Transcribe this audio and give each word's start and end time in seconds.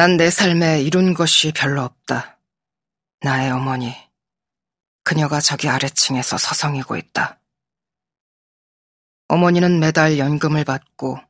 난 0.00 0.16
내 0.16 0.30
삶에 0.30 0.80
이룬 0.80 1.12
것이 1.12 1.52
별로 1.52 1.82
없다. 1.82 2.38
나의 3.20 3.50
어머니. 3.50 3.94
그녀가 5.04 5.42
저기 5.42 5.68
아래층에서 5.68 6.38
서성이고 6.38 6.96
있다. 6.96 7.38
어머니는 9.28 9.78
매달 9.78 10.16
연금을 10.16 10.64
받고 10.64 11.20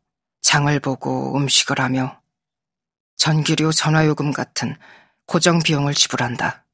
장을 0.41 0.79
보고 0.79 1.37
음식을 1.37 1.81
하며 1.81 2.23
전기료, 3.17 3.73
전화요금 3.73 4.33
같은 4.33 4.77
고정 5.27 5.59
비용을 5.59 5.93
지불한다. 5.93 6.65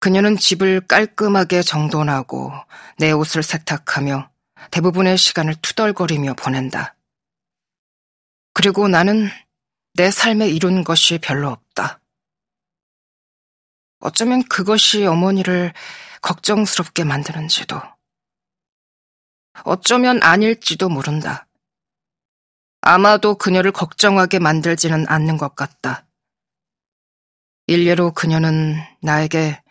그녀는 0.00 0.36
집을 0.36 0.86
깔끔하게 0.86 1.62
정돈하고 1.62 2.52
내 2.98 3.10
옷을 3.10 3.42
세탁하며 3.42 4.30
대부분의 4.70 5.16
시간을 5.16 5.54
투덜거리며 5.62 6.34
보낸다. 6.34 6.94
그리고 8.52 8.86
나는 8.86 9.30
내 9.94 10.10
삶에 10.10 10.48
이룬 10.48 10.84
것이 10.84 11.18
별로 11.18 11.48
없다. 11.48 12.00
어쩌면 13.98 14.42
그것이 14.44 15.04
어머니를 15.04 15.72
걱정스럽게 16.22 17.04
만드는지도, 17.04 17.80
어쩌면 19.64 20.22
아닐지도 20.22 20.88
모른다. 20.88 21.46
아마도 22.82 23.34
그녀를 23.34 23.72
걱정하게 23.72 24.38
만들지는 24.38 25.06
않는 25.08 25.36
것 25.36 25.54
같다. 25.54 26.06
일례로 27.66 28.12
그녀는 28.12 28.76
나에게 29.02 29.62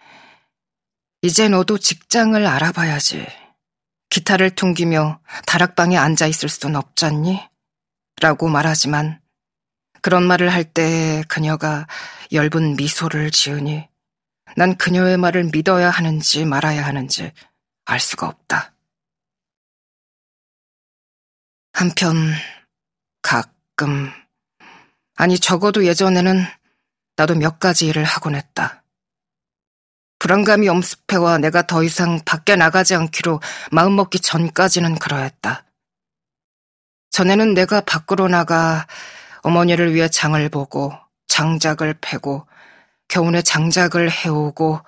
이제 1.22 1.50
너도 1.50 1.78
직장을 1.78 2.46
알아봐야지. 2.46 3.26
기타를 4.10 4.52
퉁기며 4.52 5.20
다락방에 5.46 5.98
앉아 5.98 6.28
있을 6.28 6.50
순 6.50 6.76
없잖니? 6.76 7.42
라고 8.22 8.48
말하지만 8.48 9.20
그런 10.02 10.24
말을 10.26 10.52
할 10.54 10.64
때 10.74 11.24
그녀가 11.28 11.88
엷은 12.32 12.76
미소를 12.76 13.32
지으니 13.32 13.88
난 14.56 14.76
그녀의 14.78 15.18
말을 15.18 15.50
믿어야 15.52 15.90
하는지 15.90 16.46
말아야 16.46 16.86
하는지 16.86 17.32
알 17.86 18.00
수가 18.00 18.28
없다. 18.28 18.74
한편 21.74 22.34
가끔 23.22 24.12
아니 25.16 25.38
적어도 25.40 25.86
예전에는 25.86 26.46
나도 27.16 27.36
몇 27.36 27.60
가지 27.60 27.88
일을 27.88 28.04
하곤 28.04 28.36
했다. 28.36 28.84
불안감이 30.20 30.68
엄습해와 30.68 31.38
내가 31.38 31.66
더 31.66 31.84
이상 31.84 32.20
밖에 32.26 32.56
나가지 32.56 32.96
않기로 32.96 33.40
마음먹기 33.72 34.20
전까지는 34.20 34.96
그러했다. 34.96 35.66
전에는 37.12 37.54
내가 37.54 37.82
밖으로 37.82 38.28
나가 38.28 38.86
어머니를 39.42 39.94
위해 39.94 40.08
장을 40.08 40.50
보고 40.50 40.94
장작을 41.28 41.96
패고 42.02 42.48
겨울에 43.08 43.42
장작을 43.42 44.12
해오고 44.12 44.82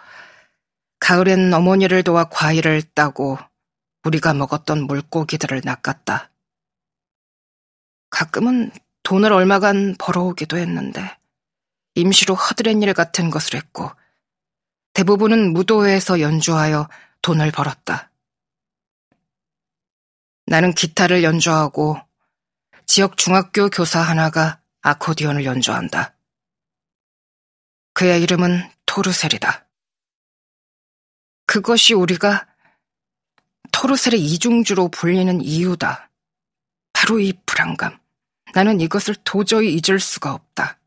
가을엔 0.99 1.53
어머니를 1.53 2.03
도와 2.03 2.25
과일을 2.25 2.81
따고 2.93 3.38
우리가 4.03 4.33
먹었던 4.33 4.85
물고기들을 4.85 5.61
낚았다. 5.63 6.31
가끔은 8.09 8.71
돈을 9.03 9.33
얼마간 9.33 9.95
벌어오기도 9.97 10.58
했는데 10.58 11.17
임시로 11.95 12.36
허드렛 12.36 12.81
일 12.83 12.93
같은 12.93 13.30
것을 13.30 13.55
했고 13.55 13.91
대부분은 14.93 15.53
무도회에서 15.53 16.19
연주하여 16.19 16.88
돈을 17.21 17.52
벌었다. 17.52 18.11
나는 20.45 20.73
기타를 20.73 21.23
연주하고 21.23 21.97
지역 22.94 23.16
중학교 23.16 23.70
교사 23.70 24.02
하나가 24.02 24.59
아코디언을 24.81 25.45
연주한다. 25.45 26.14
그의 27.94 28.22
이름은 28.22 28.70
토르셀이다. 28.86 29.66
그것이 31.45 31.93
우리가 31.93 32.48
토르셀의 33.71 34.20
이중주로 34.20 34.89
불리는 34.89 35.39
이유다. 35.39 36.11
바로 36.92 37.20
이 37.20 37.32
불안감. 37.45 37.98
나는 38.54 38.82
이것을 38.82 39.15
도저히 39.23 39.80
잊을 39.80 40.02
수가 40.02 40.33
없다. 40.33 40.77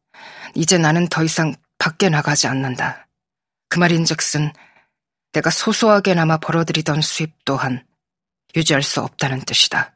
이제 0.54 0.76
나는 0.76 1.08
더 1.08 1.24
이상 1.24 1.54
밖에 1.78 2.10
나가지 2.10 2.46
않는다. 2.46 3.08
그 3.70 3.78
말인즉슨 3.78 4.52
내가 5.32 5.48
소소하게나마 5.48 6.36
벌어들이던 6.36 7.00
수입 7.00 7.46
또한 7.46 7.86
유지할 8.54 8.82
수 8.82 9.00
없다는 9.00 9.40
뜻이다. 9.46 9.93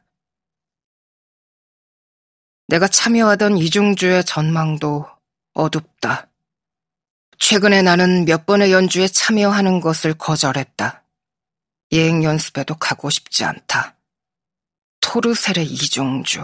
내가 2.69 2.87
참여하던 2.87 3.57
이중주의 3.57 4.23
전망도 4.23 5.09
어둡다. 5.53 6.27
최근에 7.39 7.81
나는 7.81 8.25
몇 8.25 8.45
번의 8.45 8.71
연주에 8.71 9.07
참여하는 9.07 9.81
것을 9.81 10.13
거절했다. 10.13 11.03
예행 11.93 12.23
연습에도 12.23 12.75
가고 12.75 13.09
싶지 13.09 13.43
않다. 13.43 13.97
토르셀의 15.01 15.65
이중주. 15.65 16.43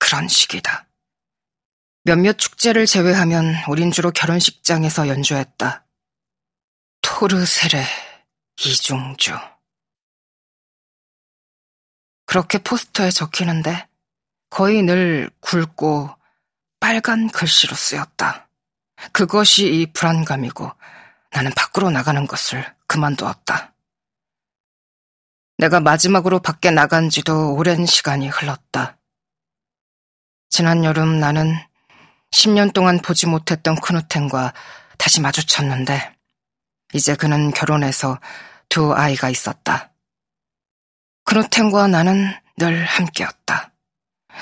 그런 0.00 0.26
식이다. 0.26 0.88
몇몇 2.02 2.36
축제를 2.36 2.86
제외하면 2.86 3.54
우린 3.68 3.92
주로 3.92 4.10
결혼식장에서 4.10 5.06
연주했다. 5.06 5.86
토르셀의 7.02 7.84
이중주. 8.64 9.38
그렇게 12.26 12.58
포스터에 12.58 13.12
적히는데 13.12 13.89
거의 14.50 14.82
늘 14.82 15.30
굵고 15.40 16.10
빨간 16.80 17.28
글씨로 17.28 17.74
쓰였다. 17.74 18.48
그것이 19.12 19.66
이 19.66 19.92
불안감이고 19.92 20.70
나는 21.30 21.52
밖으로 21.52 21.90
나가는 21.90 22.26
것을 22.26 22.64
그만두었다. 22.86 23.72
내가 25.58 25.78
마지막으로 25.80 26.40
밖에 26.40 26.70
나간 26.70 27.10
지도 27.10 27.54
오랜 27.54 27.86
시간이 27.86 28.28
흘렀다. 28.28 28.98
지난 30.48 30.84
여름 30.84 31.20
나는 31.20 31.54
10년 32.32 32.72
동안 32.72 32.98
보지 32.98 33.26
못했던 33.26 33.76
크누텐과 33.76 34.52
다시 34.98 35.20
마주쳤는데 35.20 36.16
이제 36.92 37.14
그는 37.14 37.50
결혼해서 37.52 38.18
두 38.68 38.94
아이가 38.94 39.30
있었다. 39.30 39.92
크누텐과 41.24 41.86
나는 41.86 42.32
늘 42.56 42.84
함께였다. 42.84 43.69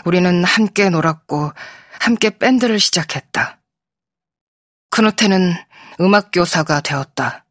우리는 0.05 0.45
함께 0.45 0.91
놀았고 0.91 1.53
함께 2.01 2.31
밴드를 2.39 2.79
시작했다. 2.79 3.61
크누텐은 4.91 5.55
음악교사가 6.01 6.81
되었다. 6.81 7.45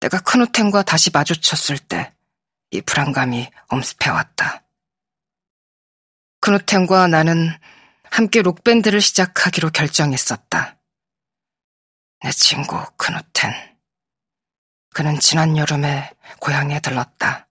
내가 0.00 0.20
크누텐과 0.20 0.82
다시 0.82 1.10
마주쳤을 1.12 1.78
때 1.78 2.14
이 2.74 2.80
불안감이 2.80 3.48
엄습해왔다. 3.68 4.64
크누텐과 6.40 7.06
나는 7.06 7.56
함께 8.10 8.42
록밴드를 8.42 9.00
시작하기로 9.00 9.70
결정했었다. 9.70 10.76
내 12.24 12.32
친구 12.32 12.84
크누텐. 12.96 13.52
그는 14.92 15.20
지난 15.20 15.56
여름에 15.56 16.12
고향에 16.40 16.80
들렀다. 16.80 17.46